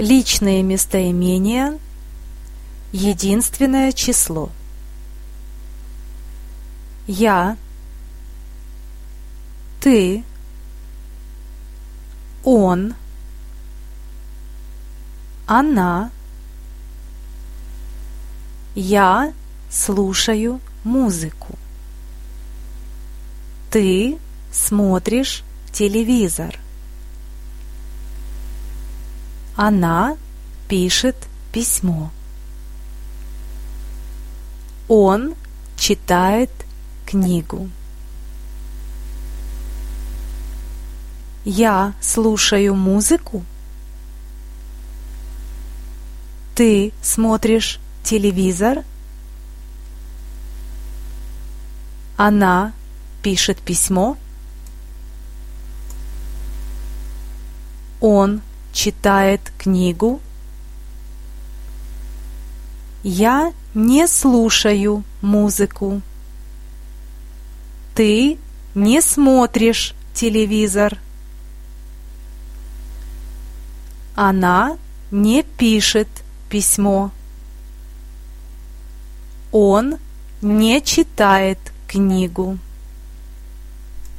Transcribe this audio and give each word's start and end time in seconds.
Личные 0.00 0.62
местоимения. 0.62 1.78
Единственное 2.90 3.92
число. 3.92 4.48
Я. 7.06 7.58
Ты. 9.78 10.24
Он. 12.44 12.94
Она. 15.46 16.10
Я 18.74 19.34
слушаю 19.70 20.62
музыку. 20.82 21.58
Ты 23.70 24.16
смотришь 24.50 25.44
телевизор. 25.72 26.58
Она 29.62 30.16
пишет 30.68 31.16
письмо. 31.52 32.10
Он 34.88 35.34
читает 35.76 36.50
книгу. 37.04 37.68
Я 41.44 41.92
слушаю 42.00 42.74
музыку. 42.74 43.44
Ты 46.54 46.94
смотришь 47.02 47.80
телевизор. 48.02 48.82
Она 52.16 52.72
пишет 53.22 53.58
письмо. 53.58 54.16
Он 58.00 58.40
читает 58.72 59.40
книгу. 59.58 60.20
Я 63.02 63.52
не 63.74 64.06
слушаю 64.06 65.04
музыку. 65.22 66.02
Ты 67.94 68.38
не 68.74 69.00
смотришь 69.00 69.94
телевизор. 70.14 70.98
Она 74.14 74.76
не 75.10 75.42
пишет 75.42 76.08
письмо. 76.48 77.10
Он 79.52 79.96
не 80.42 80.82
читает 80.82 81.58
книгу. 81.86 82.58